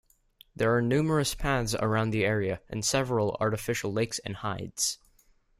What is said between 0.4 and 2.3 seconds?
There are numerous paths around the